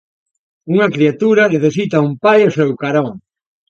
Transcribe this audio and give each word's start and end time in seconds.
Unha 0.73 0.91
criatura 0.95 1.51
necesita 1.53 2.03
un 2.07 2.11
pai 2.23 2.39
ó 2.47 2.49
seu 2.57 2.69
carón. 2.83 3.07